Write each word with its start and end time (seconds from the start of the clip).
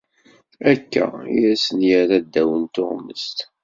Akka 0.71 1.05
i 1.37 1.39
asen-yerra 1.53 2.17
ddaw 2.23 2.51
n 2.61 2.63
tuɣmest. 2.73 3.37